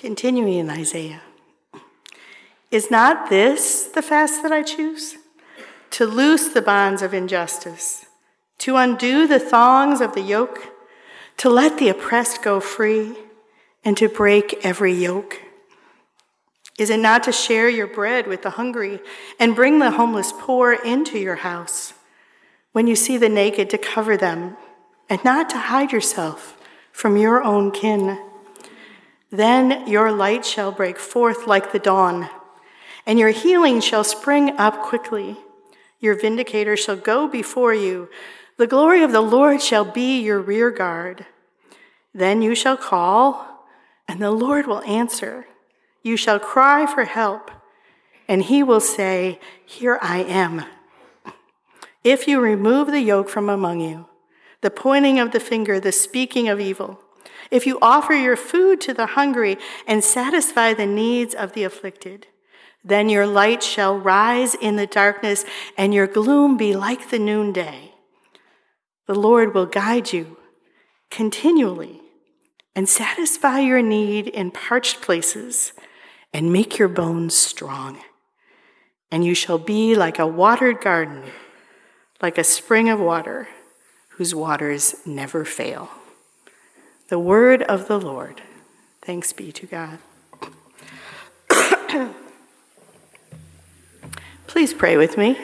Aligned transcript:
Continuing 0.00 0.54
in 0.54 0.70
Isaiah. 0.70 1.20
Is 2.70 2.90
not 2.90 3.28
this 3.28 3.84
the 3.84 4.00
fast 4.00 4.42
that 4.42 4.50
I 4.50 4.62
choose? 4.62 5.16
To 5.90 6.06
loose 6.06 6.48
the 6.48 6.62
bonds 6.62 7.02
of 7.02 7.12
injustice, 7.12 8.06
to 8.60 8.76
undo 8.76 9.26
the 9.26 9.38
thongs 9.38 10.00
of 10.00 10.14
the 10.14 10.22
yoke, 10.22 10.72
to 11.36 11.50
let 11.50 11.76
the 11.76 11.90
oppressed 11.90 12.42
go 12.42 12.60
free, 12.60 13.14
and 13.84 13.94
to 13.98 14.08
break 14.08 14.64
every 14.64 14.94
yoke? 14.94 15.42
Is 16.78 16.88
it 16.88 17.00
not 17.00 17.22
to 17.24 17.30
share 17.30 17.68
your 17.68 17.86
bread 17.86 18.26
with 18.26 18.40
the 18.40 18.56
hungry 18.56 19.00
and 19.38 19.54
bring 19.54 19.80
the 19.80 19.90
homeless 19.90 20.32
poor 20.32 20.72
into 20.72 21.18
your 21.18 21.36
house? 21.36 21.92
When 22.72 22.86
you 22.86 22.96
see 22.96 23.18
the 23.18 23.28
naked, 23.28 23.68
to 23.68 23.76
cover 23.76 24.16
them, 24.16 24.56
and 25.10 25.22
not 25.24 25.50
to 25.50 25.58
hide 25.58 25.92
yourself 25.92 26.56
from 26.90 27.18
your 27.18 27.44
own 27.44 27.70
kin. 27.70 28.18
Then 29.30 29.86
your 29.86 30.10
light 30.10 30.44
shall 30.44 30.72
break 30.72 30.98
forth 30.98 31.46
like 31.46 31.72
the 31.72 31.78
dawn, 31.78 32.28
and 33.06 33.18
your 33.18 33.30
healing 33.30 33.80
shall 33.80 34.04
spring 34.04 34.56
up 34.58 34.82
quickly. 34.82 35.36
Your 36.00 36.14
vindicator 36.14 36.76
shall 36.76 36.96
go 36.96 37.28
before 37.28 37.74
you. 37.74 38.08
The 38.56 38.66
glory 38.66 39.02
of 39.02 39.12
the 39.12 39.20
Lord 39.20 39.62
shall 39.62 39.84
be 39.84 40.20
your 40.20 40.40
rear 40.40 40.70
guard. 40.70 41.26
Then 42.12 42.42
you 42.42 42.54
shall 42.54 42.76
call, 42.76 43.66
and 44.08 44.20
the 44.20 44.32
Lord 44.32 44.66
will 44.66 44.82
answer. 44.82 45.46
You 46.02 46.16
shall 46.16 46.40
cry 46.40 46.86
for 46.86 47.04
help, 47.04 47.50
and 48.26 48.42
he 48.42 48.62
will 48.62 48.80
say, 48.80 49.38
Here 49.64 49.98
I 50.02 50.22
am. 50.24 50.64
If 52.02 52.26
you 52.26 52.40
remove 52.40 52.88
the 52.88 53.00
yoke 53.00 53.28
from 53.28 53.48
among 53.48 53.80
you, 53.80 54.06
the 54.62 54.70
pointing 54.70 55.20
of 55.20 55.32
the 55.32 55.40
finger, 55.40 55.78
the 55.78 55.92
speaking 55.92 56.48
of 56.48 56.58
evil, 56.58 57.02
if 57.50 57.66
you 57.66 57.78
offer 57.82 58.14
your 58.14 58.36
food 58.36 58.80
to 58.82 58.94
the 58.94 59.06
hungry 59.06 59.58
and 59.86 60.04
satisfy 60.04 60.72
the 60.72 60.86
needs 60.86 61.34
of 61.34 61.52
the 61.52 61.64
afflicted, 61.64 62.26
then 62.84 63.08
your 63.08 63.26
light 63.26 63.62
shall 63.62 63.98
rise 63.98 64.54
in 64.54 64.76
the 64.76 64.86
darkness 64.86 65.44
and 65.76 65.92
your 65.92 66.06
gloom 66.06 66.56
be 66.56 66.74
like 66.74 67.10
the 67.10 67.18
noonday. 67.18 67.92
The 69.06 69.14
Lord 69.14 69.54
will 69.54 69.66
guide 69.66 70.12
you 70.12 70.36
continually 71.10 72.00
and 72.74 72.88
satisfy 72.88 73.60
your 73.60 73.82
need 73.82 74.28
in 74.28 74.50
parched 74.50 75.02
places 75.02 75.72
and 76.32 76.52
make 76.52 76.78
your 76.78 76.88
bones 76.88 77.34
strong. 77.34 77.98
And 79.10 79.24
you 79.24 79.34
shall 79.34 79.58
be 79.58 79.96
like 79.96 80.20
a 80.20 80.26
watered 80.26 80.80
garden, 80.80 81.24
like 82.22 82.38
a 82.38 82.44
spring 82.44 82.88
of 82.88 83.00
water 83.00 83.48
whose 84.10 84.34
waters 84.34 84.94
never 85.04 85.44
fail. 85.44 85.90
The 87.10 87.18
word 87.18 87.62
of 87.62 87.88
the 87.88 87.98
Lord. 87.98 88.40
Thanks 89.02 89.32
be 89.32 89.50
to 89.50 89.66
God. 89.66 89.98
Please 94.46 94.72
pray 94.72 94.96
with 94.96 95.18
me. 95.18 95.36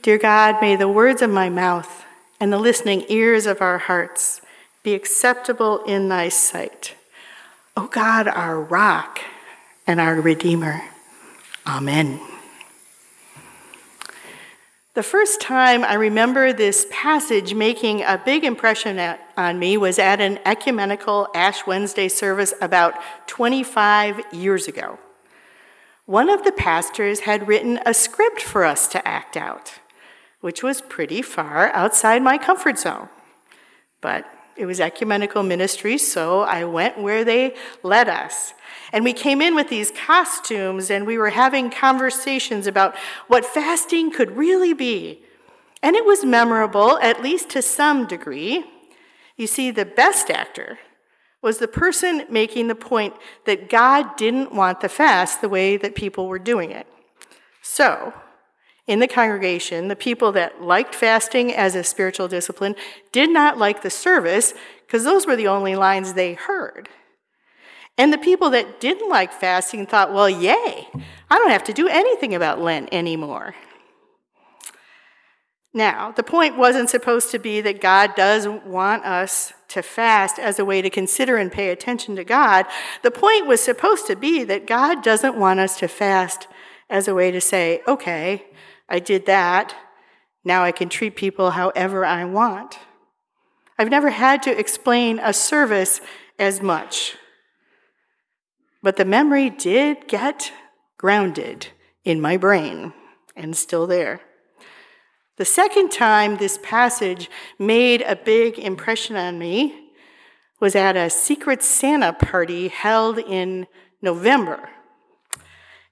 Dear 0.00 0.16
God, 0.16 0.56
may 0.62 0.74
the 0.74 0.88
words 0.88 1.20
of 1.20 1.28
my 1.28 1.50
mouth 1.50 2.06
and 2.40 2.50
the 2.50 2.58
listening 2.58 3.04
ears 3.08 3.44
of 3.44 3.60
our 3.60 3.76
hearts 3.76 4.40
be 4.82 4.94
acceptable 4.94 5.84
in 5.84 6.08
thy 6.08 6.30
sight. 6.30 6.94
O 7.76 7.88
God, 7.88 8.26
our 8.26 8.58
rock 8.58 9.20
and 9.86 10.00
our 10.00 10.18
Redeemer. 10.18 10.80
Amen. 11.66 12.20
The 14.94 15.02
first 15.02 15.40
time 15.40 15.82
I 15.82 15.94
remember 15.94 16.52
this 16.52 16.86
passage 16.88 17.52
making 17.52 18.02
a 18.02 18.22
big 18.24 18.44
impression 18.44 19.00
at, 19.00 19.20
on 19.36 19.58
me 19.58 19.76
was 19.76 19.98
at 19.98 20.20
an 20.20 20.38
ecumenical 20.44 21.26
Ash 21.34 21.66
Wednesday 21.66 22.06
service 22.06 22.54
about 22.60 22.94
25 23.26 24.20
years 24.32 24.68
ago. 24.68 25.00
One 26.06 26.30
of 26.30 26.44
the 26.44 26.52
pastors 26.52 27.20
had 27.20 27.48
written 27.48 27.80
a 27.84 27.92
script 27.92 28.40
for 28.40 28.64
us 28.64 28.86
to 28.88 29.08
act 29.08 29.36
out, 29.36 29.80
which 30.40 30.62
was 30.62 30.80
pretty 30.80 31.22
far 31.22 31.72
outside 31.72 32.22
my 32.22 32.38
comfort 32.38 32.78
zone. 32.78 33.08
But 34.00 34.24
it 34.56 34.66
was 34.66 34.80
ecumenical 34.80 35.42
ministry, 35.42 35.98
so 35.98 36.40
I 36.40 36.64
went 36.64 36.98
where 36.98 37.24
they 37.24 37.54
led 37.82 38.08
us. 38.08 38.54
And 38.92 39.04
we 39.04 39.12
came 39.12 39.42
in 39.42 39.54
with 39.54 39.68
these 39.68 39.90
costumes 39.90 40.90
and 40.90 41.06
we 41.06 41.18
were 41.18 41.30
having 41.30 41.70
conversations 41.70 42.66
about 42.66 42.94
what 43.26 43.44
fasting 43.44 44.12
could 44.12 44.36
really 44.36 44.72
be. 44.72 45.22
And 45.82 45.96
it 45.96 46.04
was 46.04 46.24
memorable, 46.24 46.98
at 46.98 47.22
least 47.22 47.50
to 47.50 47.62
some 47.62 48.06
degree. 48.06 48.64
You 49.36 49.46
see, 49.46 49.70
the 49.70 49.84
best 49.84 50.30
actor 50.30 50.78
was 51.42 51.58
the 51.58 51.68
person 51.68 52.24
making 52.30 52.68
the 52.68 52.74
point 52.74 53.14
that 53.44 53.68
God 53.68 54.16
didn't 54.16 54.54
want 54.54 54.80
the 54.80 54.88
fast 54.88 55.40
the 55.40 55.48
way 55.48 55.76
that 55.76 55.94
people 55.94 56.26
were 56.26 56.38
doing 56.38 56.70
it. 56.70 56.86
So, 57.60 58.14
in 58.86 58.98
the 58.98 59.08
congregation, 59.08 59.88
the 59.88 59.96
people 59.96 60.32
that 60.32 60.62
liked 60.62 60.94
fasting 60.94 61.52
as 61.52 61.74
a 61.74 61.82
spiritual 61.84 62.28
discipline 62.28 62.76
did 63.12 63.30
not 63.30 63.58
like 63.58 63.82
the 63.82 63.90
service 63.90 64.52
because 64.86 65.04
those 65.04 65.26
were 65.26 65.36
the 65.36 65.48
only 65.48 65.74
lines 65.74 66.12
they 66.12 66.34
heard. 66.34 66.88
And 67.96 68.12
the 68.12 68.18
people 68.18 68.50
that 68.50 68.80
didn't 68.80 69.08
like 69.08 69.32
fasting 69.32 69.86
thought, 69.86 70.12
well, 70.12 70.28
yay, 70.28 70.88
I 71.30 71.38
don't 71.38 71.50
have 71.50 71.64
to 71.64 71.72
do 71.72 71.88
anything 71.88 72.34
about 72.34 72.60
Lent 72.60 72.88
anymore. 72.92 73.54
Now, 75.72 76.12
the 76.12 76.22
point 76.22 76.56
wasn't 76.56 76.90
supposed 76.90 77.30
to 77.32 77.38
be 77.38 77.60
that 77.60 77.80
God 77.80 78.14
does 78.14 78.46
want 78.46 79.04
us 79.04 79.52
to 79.68 79.82
fast 79.82 80.38
as 80.38 80.58
a 80.58 80.64
way 80.64 80.82
to 80.82 80.90
consider 80.90 81.36
and 81.36 81.50
pay 81.50 81.70
attention 81.70 82.14
to 82.14 82.24
God. 82.24 82.66
The 83.02 83.10
point 83.10 83.46
was 83.46 83.60
supposed 83.60 84.06
to 84.06 84.14
be 84.14 84.44
that 84.44 84.68
God 84.68 85.02
doesn't 85.02 85.36
want 85.36 85.58
us 85.58 85.76
to 85.78 85.88
fast 85.88 86.46
as 86.88 87.08
a 87.08 87.14
way 87.14 87.32
to 87.32 87.40
say, 87.40 87.82
okay, 87.88 88.44
I 88.88 88.98
did 88.98 89.26
that. 89.26 89.74
Now 90.44 90.62
I 90.62 90.72
can 90.72 90.88
treat 90.88 91.16
people 91.16 91.52
however 91.52 92.04
I 92.04 92.24
want. 92.24 92.78
I've 93.78 93.90
never 93.90 94.10
had 94.10 94.42
to 94.44 94.58
explain 94.58 95.18
a 95.18 95.32
service 95.32 96.00
as 96.38 96.60
much. 96.60 97.16
But 98.82 98.96
the 98.96 99.04
memory 99.04 99.50
did 99.50 100.06
get 100.06 100.52
grounded 100.98 101.68
in 102.04 102.20
my 102.20 102.36
brain 102.36 102.92
and 103.34 103.56
still 103.56 103.86
there. 103.86 104.20
The 105.36 105.44
second 105.44 105.90
time 105.90 106.36
this 106.36 106.58
passage 106.62 107.28
made 107.58 108.02
a 108.02 108.14
big 108.14 108.58
impression 108.58 109.16
on 109.16 109.38
me 109.38 109.90
was 110.60 110.76
at 110.76 110.96
a 110.96 111.10
Secret 111.10 111.62
Santa 111.62 112.12
party 112.12 112.68
held 112.68 113.18
in 113.18 113.66
November. 114.00 114.68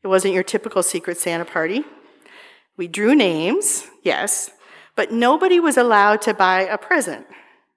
It 0.04 0.06
wasn't 0.06 0.34
your 0.34 0.44
typical 0.44 0.82
Secret 0.82 1.18
Santa 1.18 1.44
party. 1.44 1.84
We 2.76 2.88
drew 2.88 3.14
names, 3.14 3.86
yes, 4.02 4.50
but 4.96 5.12
nobody 5.12 5.60
was 5.60 5.76
allowed 5.76 6.22
to 6.22 6.34
buy 6.34 6.62
a 6.62 6.78
present. 6.78 7.26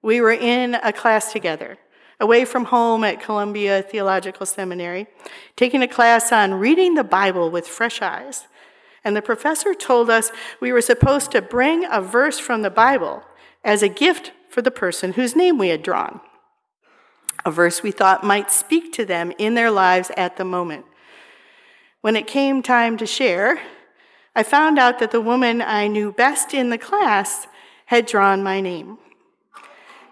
We 0.02 0.20
were 0.20 0.32
in 0.32 0.74
a 0.74 0.92
class 0.92 1.32
together 1.32 1.78
away 2.20 2.44
from 2.44 2.66
home 2.66 3.04
at 3.04 3.20
Columbia 3.20 3.82
Theological 3.82 4.46
Seminary, 4.46 5.06
taking 5.54 5.82
a 5.82 5.88
class 5.88 6.32
on 6.32 6.54
reading 6.54 6.94
the 6.94 7.04
Bible 7.04 7.50
with 7.50 7.66
fresh 7.66 8.00
eyes. 8.00 8.46
And 9.04 9.14
the 9.14 9.22
professor 9.22 9.74
told 9.74 10.10
us 10.10 10.30
we 10.60 10.72
were 10.72 10.80
supposed 10.80 11.30
to 11.32 11.42
bring 11.42 11.84
a 11.90 12.00
verse 12.00 12.38
from 12.38 12.62
the 12.62 12.70
Bible 12.70 13.22
as 13.62 13.82
a 13.82 13.88
gift 13.88 14.32
for 14.48 14.62
the 14.62 14.70
person 14.70 15.12
whose 15.12 15.36
name 15.36 15.58
we 15.58 15.68
had 15.68 15.82
drawn. 15.82 16.20
A 17.44 17.50
verse 17.50 17.82
we 17.82 17.90
thought 17.90 18.24
might 18.24 18.50
speak 18.50 18.92
to 18.94 19.04
them 19.04 19.32
in 19.38 19.54
their 19.54 19.70
lives 19.70 20.10
at 20.16 20.36
the 20.36 20.44
moment. 20.44 20.86
When 22.00 22.16
it 22.16 22.26
came 22.26 22.62
time 22.62 22.96
to 22.96 23.06
share, 23.06 23.60
I 24.36 24.44
found 24.44 24.78
out 24.78 25.00
that 25.00 25.10
the 25.10 25.20
woman 25.20 25.60
I 25.60 25.88
knew 25.88 26.12
best 26.12 26.54
in 26.54 26.70
the 26.70 26.78
class 26.78 27.48
had 27.86 28.06
drawn 28.06 28.42
my 28.44 28.60
name 28.60 28.98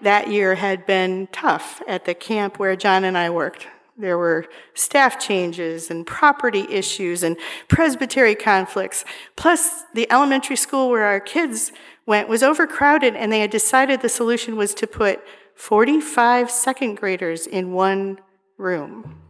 that 0.04 0.28
year 0.28 0.54
had 0.54 0.86
been 0.86 1.28
tough 1.32 1.82
at 1.88 2.04
the 2.04 2.14
camp 2.14 2.58
where 2.58 2.76
John 2.76 3.04
and 3.04 3.18
I 3.18 3.30
worked. 3.30 3.66
There 3.96 4.18
were 4.18 4.46
staff 4.74 5.18
changes 5.18 5.90
and 5.90 6.06
property 6.06 6.66
issues 6.70 7.22
and 7.22 7.36
presbytery 7.68 8.34
conflicts. 8.34 9.04
Plus, 9.36 9.84
the 9.94 10.10
elementary 10.10 10.56
school 10.56 10.90
where 10.90 11.04
our 11.04 11.20
kids 11.20 11.72
went 12.06 12.28
was 12.28 12.42
overcrowded, 12.42 13.14
and 13.14 13.32
they 13.32 13.40
had 13.40 13.50
decided 13.50 14.00
the 14.00 14.08
solution 14.08 14.56
was 14.56 14.74
to 14.74 14.86
put 14.86 15.20
45 15.54 16.50
second 16.50 16.96
graders 16.96 17.46
in 17.46 17.72
one 17.72 18.18
room. 18.58 19.20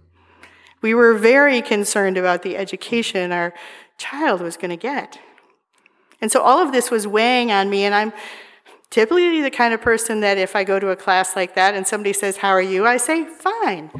We 0.80 0.94
were 0.94 1.14
very 1.14 1.62
concerned 1.62 2.16
about 2.16 2.42
the 2.42 2.56
education 2.56 3.32
our 3.32 3.54
child 3.98 4.40
was 4.40 4.56
going 4.56 4.70
to 4.70 4.76
get. 4.76 5.18
And 6.20 6.30
so 6.30 6.40
all 6.40 6.58
of 6.58 6.72
this 6.72 6.90
was 6.90 7.06
weighing 7.06 7.52
on 7.52 7.68
me, 7.68 7.84
and 7.84 7.94
I'm 7.94 8.12
typically 8.90 9.42
the 9.42 9.50
kind 9.50 9.74
of 9.74 9.82
person 9.82 10.20
that 10.20 10.38
if 10.38 10.56
I 10.56 10.64
go 10.64 10.78
to 10.78 10.90
a 10.90 10.96
class 10.96 11.36
like 11.36 11.54
that 11.54 11.74
and 11.74 11.86
somebody 11.86 12.12
says, 12.12 12.38
How 12.38 12.50
are 12.50 12.62
you? 12.62 12.86
I 12.86 12.96
say, 12.96 13.24
Fine, 13.24 13.90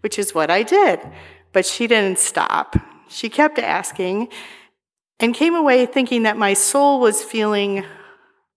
which 0.00 0.18
is 0.18 0.34
what 0.34 0.50
I 0.50 0.62
did. 0.62 1.00
But 1.52 1.66
she 1.66 1.86
didn't 1.86 2.18
stop. 2.18 2.76
She 3.08 3.28
kept 3.28 3.58
asking 3.58 4.28
and 5.18 5.34
came 5.34 5.54
away 5.54 5.86
thinking 5.86 6.22
that 6.22 6.36
my 6.36 6.54
soul 6.54 7.00
was 7.00 7.22
feeling 7.22 7.84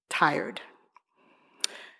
tired. 0.09 0.61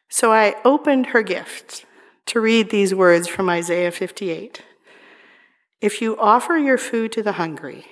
So 0.10 0.32
I 0.32 0.56
opened 0.64 1.08
her 1.08 1.22
gift 1.22 1.86
to 2.28 2.40
read 2.40 2.70
these 2.70 2.94
words 2.94 3.28
from 3.28 3.50
Isaiah 3.50 3.92
58. 3.92 4.62
If 5.82 6.02
you 6.02 6.18
offer 6.18 6.58
your 6.58 6.78
food 6.78 7.12
to 7.14 7.24
the 7.24 7.34
hungry 7.34 7.86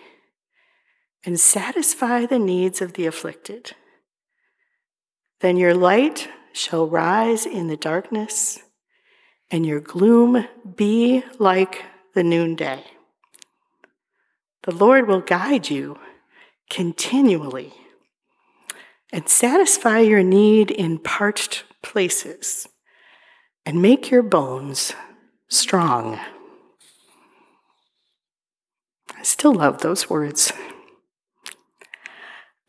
and 1.25 1.39
satisfy 1.39 2.25
the 2.25 2.39
needs 2.39 2.81
of 2.81 2.93
the 2.93 3.05
afflicted, 3.05 3.73
then 5.39 5.57
your 5.57 5.73
light 5.73 6.29
shall 6.53 6.87
rise 6.87 7.45
in 7.45 7.67
the 7.67 7.77
darkness, 7.77 8.59
and 9.49 9.65
your 9.65 9.79
gloom 9.79 10.47
be 10.75 11.23
like 11.39 11.83
the 12.13 12.23
noonday. 12.23 12.83
The 14.63 14.73
Lord 14.73 15.07
will 15.07 15.21
guide 15.21 15.69
you 15.69 15.99
continually 16.69 17.73
and 19.11 19.27
satisfy 19.29 19.99
your 19.99 20.23
need 20.23 20.71
in 20.71 20.97
parched 20.97 21.65
places 21.81 22.67
and 23.65 23.81
make 23.81 24.09
your 24.09 24.23
bones 24.23 24.93
strong. 25.49 26.19
I 29.15 29.23
still 29.23 29.53
love 29.53 29.81
those 29.81 30.09
words. 30.09 30.51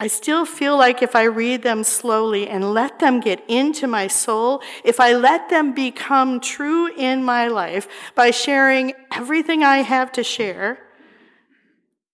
I 0.05 0.06
still 0.06 0.45
feel 0.45 0.77
like 0.77 1.01
if 1.01 1.17
I 1.17 1.23
read 1.23 1.62
them 1.62 1.83
slowly 1.83 2.47
and 2.47 2.75
let 2.75 2.99
them 2.99 3.21
get 3.21 3.43
into 3.49 3.87
my 3.87 4.06
soul, 4.06 4.61
if 4.85 5.01
I 5.01 5.15
let 5.15 5.49
them 5.49 5.73
become 5.73 6.41
true 6.41 6.95
in 6.95 7.25
my 7.25 7.49
life 7.49 7.89
by 8.15 8.31
sharing 8.31 8.93
everything 9.15 9.65
I 9.65 9.79
have 9.79 10.12
to 10.12 10.23
share, 10.23 10.79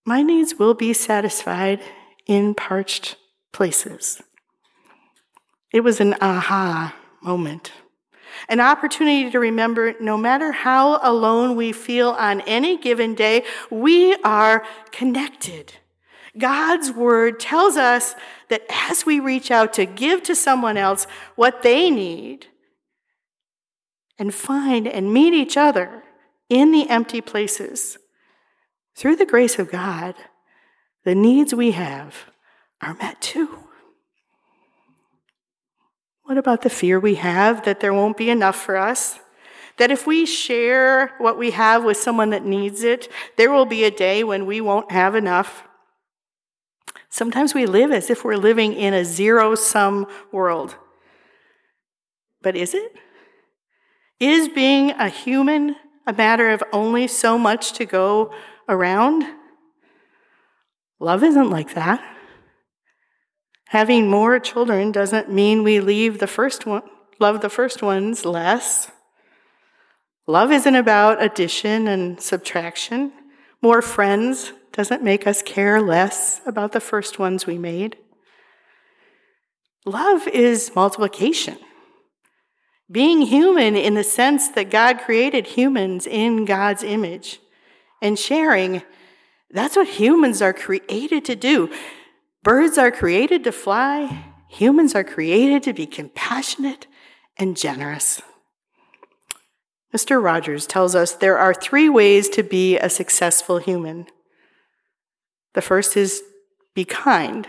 my 0.05 0.23
needs 0.23 0.57
will 0.57 0.73
be 0.73 0.93
satisfied 0.93 1.81
in 2.25 2.55
parched 2.55 3.17
places. 3.51 4.21
It 5.73 5.81
was 5.81 5.99
an 5.99 6.15
aha 6.21 6.95
moment, 7.21 7.73
an 8.47 8.61
opportunity 8.61 9.29
to 9.29 9.37
remember 9.37 9.95
no 9.99 10.15
matter 10.15 10.53
how 10.53 11.01
alone 11.03 11.57
we 11.57 11.73
feel 11.73 12.11
on 12.11 12.39
any 12.47 12.77
given 12.77 13.15
day, 13.15 13.43
we 13.69 14.15
are 14.23 14.63
connected. 14.91 15.73
God's 16.37 16.91
word 16.91 17.39
tells 17.39 17.75
us 17.75 18.15
that 18.49 18.63
as 18.69 19.05
we 19.05 19.19
reach 19.19 19.51
out 19.51 19.73
to 19.73 19.85
give 19.85 20.23
to 20.23 20.35
someone 20.35 20.77
else 20.77 21.05
what 21.35 21.61
they 21.61 21.89
need 21.89 22.47
and 24.17 24.33
find 24.33 24.87
and 24.87 25.13
meet 25.13 25.33
each 25.33 25.57
other 25.57 26.03
in 26.49 26.71
the 26.71 26.89
empty 26.89 27.21
places, 27.21 27.97
through 28.95 29.15
the 29.15 29.25
grace 29.25 29.57
of 29.57 29.71
God, 29.71 30.15
the 31.03 31.15
needs 31.15 31.53
we 31.53 31.71
have 31.71 32.15
are 32.81 32.93
met 32.95 33.21
too. 33.21 33.57
What 36.23 36.37
about 36.37 36.61
the 36.61 36.69
fear 36.69 36.99
we 36.99 37.15
have 37.15 37.65
that 37.65 37.79
there 37.79 37.93
won't 37.93 38.15
be 38.15 38.29
enough 38.29 38.55
for 38.55 38.77
us? 38.77 39.19
That 39.77 39.91
if 39.91 40.05
we 40.05 40.25
share 40.25 41.13
what 41.17 41.37
we 41.37 41.51
have 41.51 41.83
with 41.83 41.97
someone 41.97 42.29
that 42.29 42.45
needs 42.45 42.83
it, 42.83 43.09
there 43.37 43.51
will 43.51 43.65
be 43.65 43.83
a 43.83 43.91
day 43.91 44.23
when 44.23 44.45
we 44.45 44.61
won't 44.61 44.91
have 44.91 45.15
enough? 45.15 45.67
Sometimes 47.11 47.53
we 47.53 47.65
live 47.65 47.91
as 47.91 48.09
if 48.09 48.23
we're 48.23 48.37
living 48.37 48.71
in 48.73 48.93
a 48.93 49.03
zero 49.03 49.53
sum 49.53 50.07
world. 50.31 50.77
But 52.41 52.55
is 52.55 52.73
it? 52.73 52.95
Is 54.19 54.47
being 54.47 54.91
a 54.91 55.09
human 55.09 55.75
a 56.07 56.13
matter 56.13 56.49
of 56.49 56.63
only 56.71 57.07
so 57.07 57.37
much 57.37 57.73
to 57.73 57.85
go 57.85 58.33
around? 58.67 59.25
Love 60.99 61.21
isn't 61.23 61.49
like 61.49 61.73
that. 61.73 62.01
Having 63.67 64.09
more 64.09 64.39
children 64.39 64.91
doesn't 64.91 65.29
mean 65.29 65.63
we 65.63 65.81
leave 65.81 66.19
the 66.19 66.27
first 66.27 66.65
one, 66.65 66.83
love 67.19 67.41
the 67.41 67.49
first 67.49 67.83
ones 67.83 68.25
less. 68.25 68.89
Love 70.27 70.51
isn't 70.51 70.75
about 70.75 71.21
addition 71.21 71.87
and 71.87 72.21
subtraction. 72.21 73.11
More 73.61 73.81
friends 73.81 74.53
doesn't 74.71 75.03
make 75.03 75.27
us 75.27 75.41
care 75.41 75.81
less 75.81 76.41
about 76.45 76.71
the 76.71 76.79
first 76.79 77.19
ones 77.19 77.45
we 77.45 77.57
made. 77.57 77.97
Love 79.85 80.27
is 80.27 80.71
multiplication. 80.75 81.57
Being 82.89 83.21
human 83.21 83.75
in 83.75 83.93
the 83.93 84.03
sense 84.03 84.49
that 84.49 84.69
God 84.69 84.99
created 84.99 85.47
humans 85.47 86.05
in 86.05 86.45
God's 86.45 86.83
image 86.83 87.39
and 88.01 88.19
sharing, 88.19 88.83
that's 89.49 89.75
what 89.75 89.87
humans 89.87 90.41
are 90.41 90.53
created 90.53 91.25
to 91.25 91.35
do. 91.35 91.73
Birds 92.43 92.77
are 92.77 92.91
created 92.91 93.43
to 93.45 93.51
fly, 93.51 94.25
humans 94.49 94.93
are 94.95 95.03
created 95.03 95.63
to 95.63 95.73
be 95.73 95.85
compassionate 95.85 96.87
and 97.37 97.55
generous. 97.55 98.21
Mr. 99.93 100.23
Rogers 100.23 100.65
tells 100.65 100.95
us 100.95 101.13
there 101.13 101.37
are 101.37 101.53
three 101.53 101.89
ways 101.89 102.29
to 102.29 102.43
be 102.43 102.77
a 102.77 102.89
successful 102.89 103.57
human. 103.57 104.07
The 105.53 105.61
first 105.61 105.97
is 105.97 106.23
be 106.73 106.85
kind. 106.85 107.47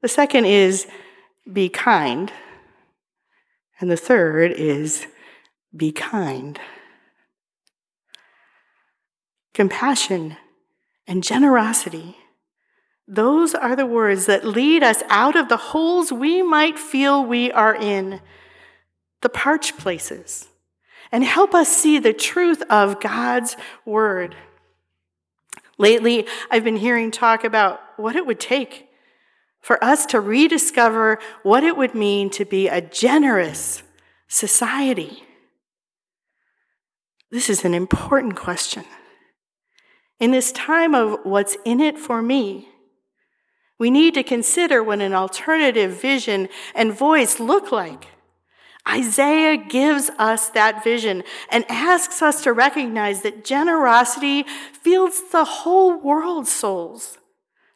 The 0.00 0.08
second 0.08 0.46
is 0.46 0.86
be 1.50 1.68
kind. 1.68 2.32
And 3.80 3.90
the 3.90 3.96
third 3.96 4.52
is 4.52 5.06
be 5.74 5.92
kind. 5.92 6.60
Compassion 9.54 10.36
and 11.06 11.22
generosity 11.22 12.16
those 13.08 13.54
are 13.54 13.74
the 13.74 13.86
words 13.86 14.26
that 14.26 14.44
lead 14.44 14.82
us 14.82 15.02
out 15.08 15.36
of 15.36 15.48
the 15.48 15.56
holes 15.56 16.12
we 16.12 16.42
might 16.42 16.78
feel 16.78 17.24
we 17.24 17.50
are 17.52 17.74
in, 17.74 18.20
the 19.20 19.28
parched 19.28 19.76
places, 19.76 20.48
and 21.10 21.24
help 21.24 21.54
us 21.54 21.68
see 21.68 21.98
the 21.98 22.12
truth 22.12 22.62
of 22.70 23.00
God's 23.00 23.56
word. 23.84 24.34
Lately, 25.78 26.26
I've 26.50 26.64
been 26.64 26.76
hearing 26.76 27.10
talk 27.10 27.44
about 27.44 27.80
what 27.96 28.16
it 28.16 28.26
would 28.26 28.40
take 28.40 28.88
for 29.60 29.82
us 29.82 30.04
to 30.06 30.20
rediscover 30.20 31.18
what 31.42 31.62
it 31.62 31.76
would 31.76 31.94
mean 31.94 32.30
to 32.30 32.44
be 32.44 32.68
a 32.68 32.80
generous 32.80 33.82
society. 34.28 35.22
This 37.30 37.48
is 37.48 37.64
an 37.64 37.72
important 37.72 38.36
question. 38.36 38.84
In 40.20 40.32
this 40.32 40.52
time 40.52 40.94
of 40.94 41.20
what's 41.24 41.56
in 41.64 41.80
it 41.80 41.98
for 41.98 42.20
me, 42.20 42.68
we 43.78 43.90
need 43.90 44.14
to 44.14 44.22
consider 44.22 44.82
what 44.82 45.00
an 45.00 45.14
alternative 45.14 46.00
vision 46.00 46.48
and 46.74 46.92
voice 46.92 47.40
look 47.40 47.72
like. 47.72 48.06
Isaiah 48.88 49.56
gives 49.56 50.10
us 50.18 50.48
that 50.50 50.82
vision 50.82 51.22
and 51.50 51.64
asks 51.68 52.20
us 52.20 52.42
to 52.42 52.52
recognize 52.52 53.22
that 53.22 53.44
generosity 53.44 54.44
fills 54.82 55.30
the 55.30 55.44
whole 55.44 56.00
world's 56.00 56.50
souls. 56.50 57.18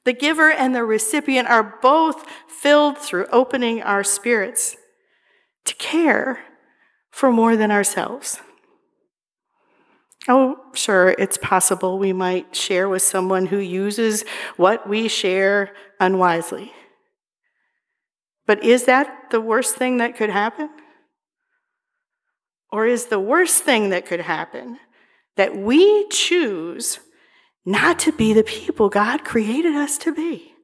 The 0.05 0.13
giver 0.13 0.51
and 0.51 0.75
the 0.75 0.85
recipient 0.85 1.49
are 1.49 1.79
both 1.81 2.29
filled 2.49 2.99
through 2.99 3.27
opening 3.33 3.83
our 3.83 4.05
spirits 4.05 4.77
to 5.65 5.75
care 5.75 6.41
for 7.11 7.33
more 7.33 7.57
than 7.57 7.71
ourselves. 7.71 8.41
Oh, 10.29 10.59
sure, 10.75 11.15
it's 11.19 11.39
possible 11.39 11.99
we 11.99 12.13
might 12.13 12.55
share 12.55 12.89
with 12.89 13.03
someone 13.03 13.47
who 13.47 13.59
uses 13.59 14.25
what 14.57 14.89
we 14.89 15.07
share 15.07 15.73
unwisely. 16.01 16.73
But 18.45 18.65
is 18.65 18.85
that 18.85 19.31
the 19.31 19.41
worst 19.41 19.77
thing 19.77 19.99
that 19.99 20.17
could 20.17 20.31
happen? 20.31 20.69
Or 22.71 22.87
is 22.87 23.07
the 23.07 23.21
worst 23.21 23.63
thing 23.63 23.91
that 23.91 24.07
could 24.07 24.21
happen 24.21 24.79
that 25.37 25.57
we 25.57 26.09
choose 26.09 26.99
not 27.65 27.99
to 28.01 28.13
be 28.13 28.33
the 28.33 28.45
people 28.45 28.89
God 28.89 29.25
created 29.25 29.75
us 29.75 29.99
to 29.99 30.15
be? 30.15 30.55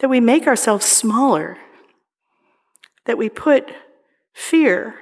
That 0.00 0.10
we 0.10 0.20
make 0.20 0.46
ourselves 0.46 0.86
smaller, 0.86 1.58
that 3.06 3.18
we 3.18 3.28
put 3.28 3.70
fear 4.32 4.94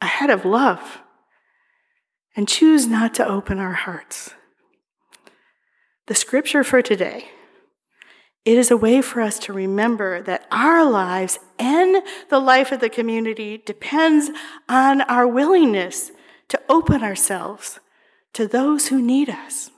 ahead 0.00 0.30
of 0.30 0.44
love 0.44 0.98
and 2.36 2.46
choose 2.46 2.86
not 2.86 3.14
to 3.14 3.26
open 3.26 3.58
our 3.58 3.72
hearts. 3.72 4.34
The 6.06 6.14
scripture 6.14 6.62
for 6.62 6.82
today, 6.82 7.30
it 8.46 8.56
is 8.56 8.70
a 8.70 8.76
way 8.76 9.02
for 9.02 9.20
us 9.20 9.40
to 9.40 9.52
remember 9.52 10.22
that 10.22 10.46
our 10.52 10.88
lives 10.88 11.40
and 11.58 12.00
the 12.30 12.38
life 12.38 12.70
of 12.70 12.78
the 12.78 12.88
community 12.88 13.60
depends 13.66 14.30
on 14.68 15.00
our 15.02 15.26
willingness 15.26 16.12
to 16.48 16.60
open 16.68 17.02
ourselves 17.02 17.80
to 18.34 18.46
those 18.46 18.86
who 18.86 19.02
need 19.02 19.28
us. 19.28 19.70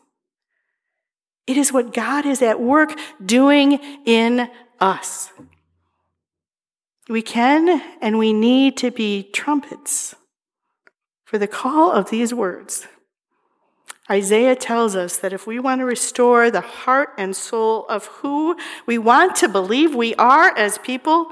It 1.47 1.57
is 1.57 1.73
what 1.73 1.95
God 1.95 2.27
is 2.27 2.43
at 2.43 2.61
work 2.61 2.93
doing 3.25 3.81
in 4.05 4.51
us. 4.79 5.33
We 7.09 7.23
can 7.23 7.83
and 8.03 8.19
we 8.19 8.35
need 8.35 8.77
to 8.77 8.91
be 8.91 9.23
trumpets 9.23 10.15
for 11.25 11.39
the 11.39 11.49
call 11.49 11.91
of 11.91 12.11
these 12.11 12.35
words. 12.35 12.87
Isaiah 14.11 14.57
tells 14.57 14.97
us 14.97 15.19
that 15.19 15.33
if 15.33 15.47
we 15.47 15.59
want 15.59 15.81
to 15.81 15.85
restore 15.85 16.51
the 16.51 16.63
heart 16.63 17.11
and 17.19 17.37
soul 17.37 17.87
of 17.89 18.07
who 18.07 18.57
we 18.87 18.97
want 18.97 19.37
to 19.37 19.49
believe 19.49 19.95
we 19.95 20.15
are 20.15 20.57
as 20.57 20.79
people, 20.79 21.31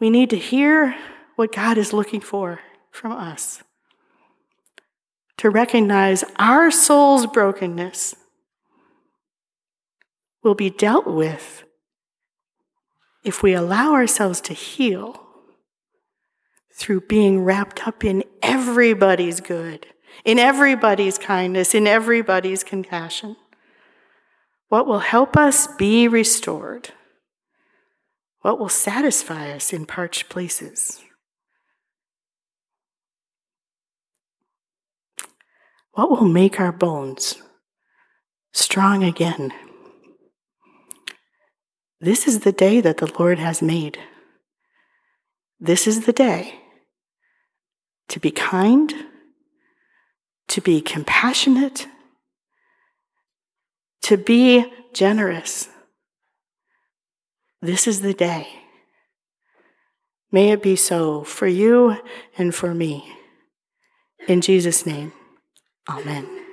we 0.00 0.08
need 0.08 0.30
to 0.30 0.38
hear 0.38 0.96
what 1.36 1.52
God 1.52 1.76
is 1.76 1.92
looking 1.92 2.20
for 2.20 2.60
from 2.90 3.12
us. 3.12 3.62
To 5.38 5.50
recognize 5.50 6.24
our 6.36 6.70
soul's 6.70 7.26
brokenness 7.26 8.16
will 10.42 10.54
be 10.54 10.70
dealt 10.70 11.06
with 11.06 11.64
if 13.24 13.42
we 13.42 13.52
allow 13.52 13.92
ourselves 13.92 14.40
to 14.40 14.54
heal 14.54 15.22
through 16.72 17.02
being 17.02 17.44
wrapped 17.44 17.86
up 17.86 18.04
in 18.04 18.24
everybody's 18.42 19.40
good, 19.40 19.86
in 20.24 20.38
everybody's 20.38 21.18
kindness, 21.18 21.74
in 21.74 21.86
everybody's 21.86 22.64
compassion. 22.64 23.36
What 24.68 24.86
will 24.86 24.98
help 24.98 25.36
us 25.36 25.66
be 25.66 26.08
restored? 26.08 26.90
What 28.42 28.58
will 28.58 28.68
satisfy 28.68 29.50
us 29.50 29.72
in 29.72 29.86
parched 29.86 30.28
places? 30.28 31.02
What 35.92 36.10
will 36.10 36.28
make 36.28 36.60
our 36.60 36.72
bones 36.72 37.42
strong 38.52 39.02
again? 39.02 39.52
This 42.00 42.28
is 42.28 42.40
the 42.40 42.52
day 42.52 42.80
that 42.80 42.98
the 42.98 43.12
Lord 43.18 43.40
has 43.40 43.60
made. 43.60 43.98
This 45.58 45.88
is 45.88 46.06
the 46.06 46.12
day 46.12 46.60
to 48.08 48.20
be 48.20 48.30
kind, 48.30 48.94
to 50.48 50.60
be 50.60 50.80
compassionate, 50.80 51.86
to 54.02 54.16
be 54.16 54.64
generous. 54.92 55.68
This 57.60 57.86
is 57.86 58.00
the 58.00 58.14
day. 58.14 58.48
May 60.30 60.50
it 60.50 60.62
be 60.62 60.76
so 60.76 61.22
for 61.24 61.46
you 61.46 61.96
and 62.36 62.54
for 62.54 62.74
me. 62.74 63.14
In 64.26 64.40
Jesus' 64.40 64.84
name, 64.84 65.12
amen. 65.88 66.47